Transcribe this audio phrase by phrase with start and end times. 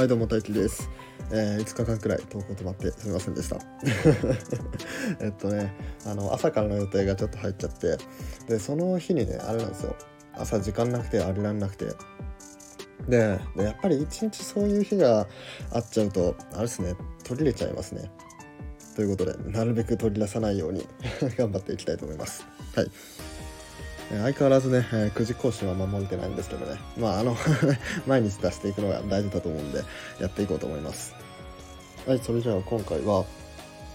[0.00, 0.88] はいどうも大輝です、
[1.30, 3.58] えー、5日間くらい投稿止まってすみませんでした。
[5.20, 5.74] えっとね
[6.06, 7.98] あの朝からの予定がちょっと入っちゃって
[8.48, 9.94] でその日にねあれなんですよ。
[10.32, 11.84] 朝時間なくてあれらんなくて。
[13.10, 15.28] でやっぱり一日そういう日が
[15.70, 18.10] あっちゃうとあれですね途切れちゃいますね。
[18.96, 20.88] ということでなるべく取り出さないように
[21.36, 22.46] 頑張っていきたいと思います。
[22.74, 22.90] はい。
[24.18, 27.36] 相変わらずね、え、9時更新は守れてないんですけどね、まあ、あの
[28.08, 29.82] 毎日出していくのが大事だと思うんで、
[30.20, 31.14] やっていこうと思います。
[32.08, 33.24] はい、それじゃあ今回は、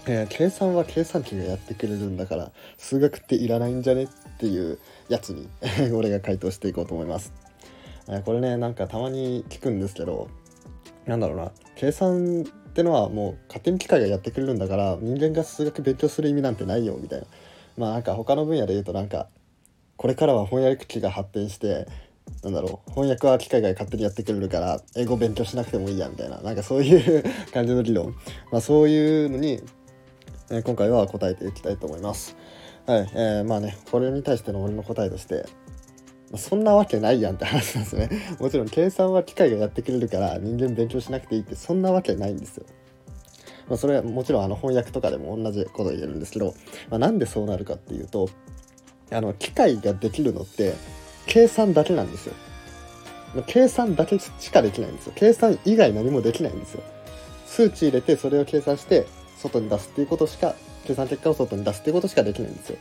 [0.06, 4.78] えー、計算は計算機がやってくれるんだから、数学っていらないんじゃねっていう
[5.10, 5.48] やつに
[5.92, 7.34] 俺が回答していこうと思います。
[8.08, 10.28] え、これね、なんかたまに聞くんですけど、
[11.04, 17.26] なんだろうな、計算ってのはもう勝手に機械がやってくれるんだから、人間が数学勉強する意味なんてないよ、みたいな。
[17.76, 19.28] まあなんか他の分野で言うとなんか
[19.96, 21.86] これからは翻訳機が発展して
[22.42, 28.14] なんだろう翻訳は機械が勝手にやってくれるから英語勉強しなくてもいいやみたいななんかそういう感じの理論、
[28.52, 29.62] まあ、そういうのに、
[30.50, 32.36] えー、今回は答えていきたいと思います。
[32.86, 35.44] はい、えー、まあねこれに対しての俺の答えとして
[36.30, 38.10] まそんなわけないやんって話なんですね。
[38.38, 42.66] もちろん計算は機械がやってくれるから人間勉強しなくていいってそんなわけないんですよ。
[43.68, 46.54] まあ、それはもちろんあの翻訳とかでも同じこと言えるんですけど、
[46.88, 48.28] まあ、なんでそうなるかっていうと
[49.10, 50.74] あの機械ができるのって
[51.26, 52.34] 計算だけなんですよ。
[53.46, 55.12] 計算だけしかできないんですよ。
[55.14, 56.82] 計算以外何もできないんですよ。
[57.46, 59.06] 数値入れてそれを計算して
[59.38, 60.54] 外に出すっていうことしか
[60.86, 62.78] 計算結果を外に出すっていうことしかできないんですよ。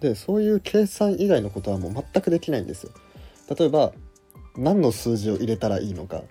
[0.00, 2.92] でそういう計算以外のことはもう全くできないんですよ。
[3.56, 3.92] 例えば
[4.56, 6.22] 何の数字を入れたらいいのかっ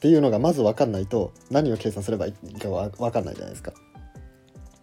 [0.00, 3.72] ていうのがまず分かんないと何を計算すればいいか分かんないじゃないですか。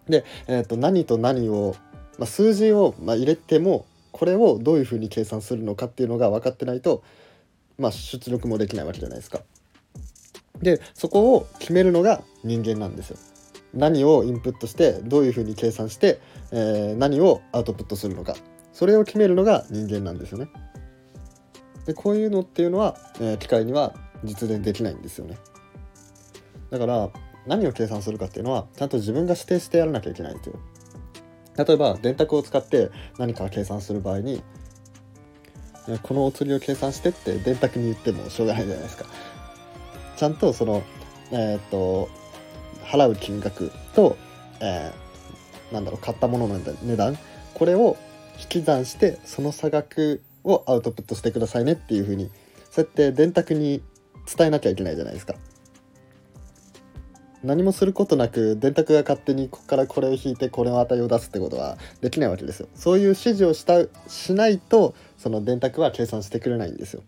[0.08, 1.76] で、えー、と何と何を
[2.18, 7.02] まあ、数字をま入れてもこれをどういうふうに計算するのかっていうのが分かってないと、
[7.78, 9.40] まあ、出力もできないわけじゃないですか。
[10.60, 13.16] でそこを決めるのが人間なんですよ。
[13.74, 16.20] 何をインプットしてどういうふうに計算して、
[16.52, 18.36] えー、何をアウトプットするのか
[18.74, 20.48] それを決めるのが人間なんですよね。
[21.86, 25.38] でこういうのっていうのは、えー、機械には実現できないんですよね。
[26.70, 27.10] だから
[27.46, 30.58] 何を計算するかっていうのはちゃんと自分が指定してやらなきゃいけないんですよ。
[31.56, 34.42] 例えば電卓を使って何か計算する場合に
[36.02, 39.04] このお釣りを計算してって電卓に言ってもしょうがないじゃないですか。
[40.16, 40.82] ちゃんとその、
[41.32, 42.08] えー、っと
[42.84, 44.16] 払う金額と、
[44.60, 47.18] えー、なんだろう買ったものの値段
[47.54, 47.96] これを
[48.40, 52.30] 引き算してその差額をアウトプットしてくださいねっていうふうに
[52.70, 53.82] そうやって電卓に
[54.36, 55.34] 伝えなきゃいけないじゃないですか。
[57.44, 62.68] 何もすることなく電卓が勝手にここからこれを引いてこれの値を出すってことはできないわけですよ。
[62.74, 67.02] そういう指示をしたしないとその電卓は計算してくれないんですよ。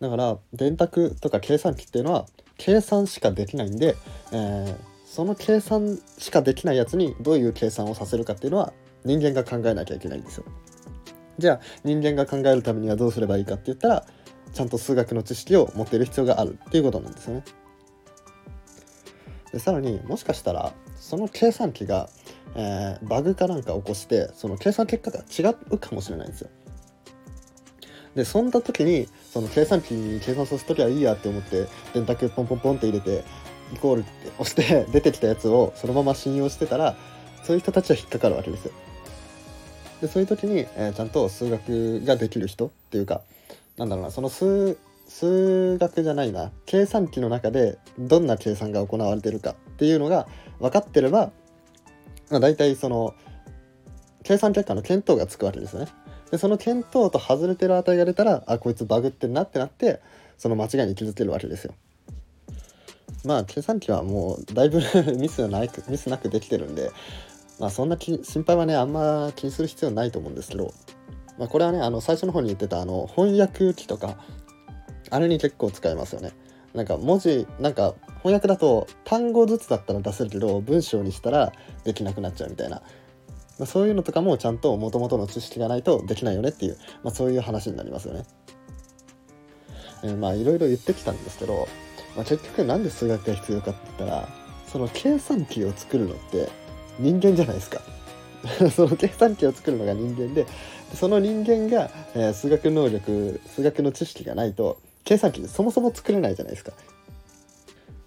[0.00, 3.94] だから電卓とか計算機っていうのは計算しかできないんで、
[4.32, 8.72] えー、その計算しかできないやつにどういう計算をさせるかっていうのは
[9.04, 10.44] 人間が考えなきゃいけないんですよ。
[11.38, 14.06] じゃあ人間が考えるためにはどうすればいいかって言ったら
[14.52, 17.44] ちゃんと数学の知識を持っている必要があるっていうことなんですよね。
[19.52, 22.08] でさらにもしかしたらその計算機が、
[22.54, 26.50] えー、バグかなんか起こしてその計算結果が違うかもしれないんですよ。
[28.14, 33.24] でそんな時にその計算機に計算させときゃいいやって思って電卓ポンポンポンって入れて
[33.74, 36.94] イコールって押して出てきたやつをそのまま信用してたら
[37.42, 38.72] そういう人たちは引っかかるわけですよ。
[40.02, 43.22] でそういう時に、えー、ちゃんと数学ができる人っていうか
[43.78, 44.76] なんだろうなその数
[45.12, 50.26] 数学じゃないな計算機の中でどんな計算が行われてるかっていうのが
[50.58, 51.32] 分かってれば、
[52.30, 53.14] まあ、大体その
[54.24, 55.86] 計算結果の見当がつくわけですね。
[56.30, 60.00] でその見当と外れてる値が出たらあこいつバグってんなってなって
[60.38, 61.74] その間違いに気づけるわけですよ。
[63.24, 64.80] まあ計算機はもうだいぶ
[65.18, 66.90] ミスなくミスなくできてるんで、
[67.60, 70.72] まあ、そんな心配はねあんま気にする必要ないと思うんですけど、
[71.38, 74.16] まあ、これはねあの最初の方に言ってたあの翻訳機とか
[75.10, 76.32] あれに結構使えますよね。
[76.74, 81.52] なんか文字なんか翻訳だと単語ずつだったら出せるけど文章にしたら
[81.84, 82.76] できなくなっちゃうみたいな、
[83.58, 88.24] まあ、そういうのとかもちゃんともともとの知識がないとできないよねっていう、まあ、そういう話になりますよね。
[90.04, 91.68] えー、まあいろいろ言ってきたんですけど、
[92.16, 94.28] まあ、結局なんで数学が必要かって言ったら
[94.66, 96.48] その計算機を作るのって
[96.98, 97.80] 人間じゃないですか。
[98.74, 100.46] その計算機を作るのが人間で
[100.94, 106.72] その人間が、えー、数学能力数学の知識がないと計算機そもそも作れないじゃないですか。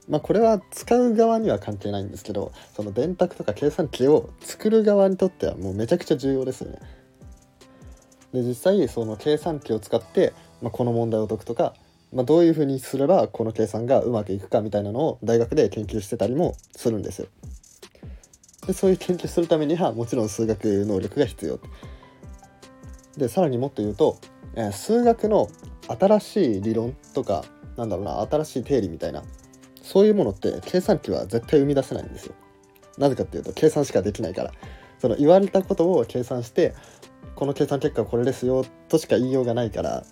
[0.08, 6.80] まあこれは使う側には関係ないんですけどその電卓とか計算機を作る側にとってはもうめちゃくちゃ重要ですよね。
[8.34, 11.74] で実際その計算機を使って、まあ、この問題を解くとか
[12.16, 17.28] まあ、どういうふうにすればこの計算がうまくいくかみたいなのを大学で研究してたりもするんですよ。
[18.66, 21.60] でそういう研究するためにはもちろん数学能力が必要
[23.18, 24.18] でさらにもっと言うと、
[24.56, 25.50] えー、数学の
[25.88, 27.44] 新しい理論とか
[27.78, 29.24] なんだろうな新しい定理みたいな
[29.82, 32.36] そういうものって計算機は絶対生み出せないんですよ。
[32.98, 34.52] なぜかっていうと計算しかできないから
[35.00, 36.74] その言われたことを計算して
[37.36, 40.06] この計算結果はこれですよとしか言いようがないから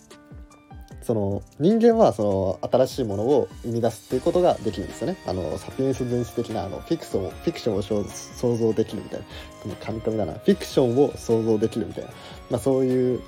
[1.03, 5.17] その人間はその新しいものを生み出すっていうことができるんですよね。
[5.27, 9.25] あのサピエンス分子的なあのフィクションフィクションを想像できるみたいな
[9.61, 12.09] このカミカミだなフィクションを想像できるみたいな、
[12.51, 13.21] まあ、そういう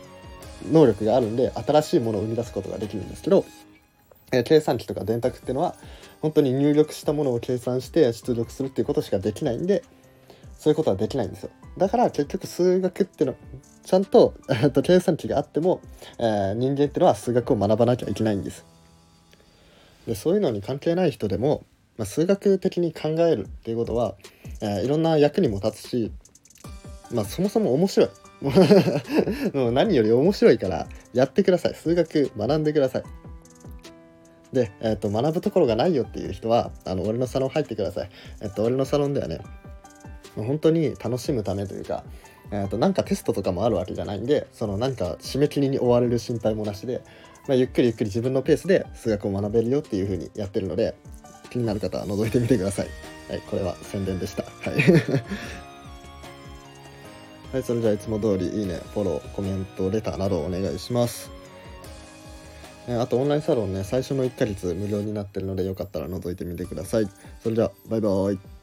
[0.71, 3.45] 能力があるんで新しいものを生み出すことができるんですけど、
[4.31, 5.75] えー、計算機とか電卓っていうのは
[6.21, 9.83] 本当に入力したものを計算して出力するっていうことしかできないんで
[10.57, 11.49] そういうことはできないんですよ。
[11.77, 13.35] だから結局数学っていうの
[13.83, 15.81] ちゃんと,、えと計算機があっても、
[16.17, 18.65] えー、人間っていうのは数学を学ばなきゃいけないんです。
[20.07, 21.65] でそういうのに関係ない人でも、
[21.97, 24.15] まあ、数学的に考えるっていうことは、
[24.61, 26.11] えー、いろんな役にも立つし、
[27.11, 28.09] まあ、そもそも面白い。
[29.53, 33.03] もう何より面白いからやってください数学学んでください
[34.53, 38.09] で、えーと、学ぶところがないよっていう人はあの俺のサロン入ってください、
[38.41, 39.39] えっ、ー、と、俺のサロンではね
[40.35, 42.03] 本当に楽しむためというか、
[42.51, 47.01] えーと、なんかテストとかもあるわけじゃないんでそのなんか締め切りに追われる心配もなしで、
[47.47, 50.95] まあ、ゆっくりゆっくり自分のペースで数学を学べるよっていう風にやってるので
[51.49, 52.87] 気になる方は覗いてみてください。
[53.29, 54.43] はい、これは宣伝でした。
[54.43, 55.64] はい。
[57.51, 61.31] はい、それじゃあいつも通りいいね、フォロー、コメント、レターなどお願いします。
[62.87, 67.09] えあとオンラインサロンね、最初の1ヶ月無料になってるのでよかったら覗いてみてください。
[67.41, 68.54] それじゃあ、バイバーイ。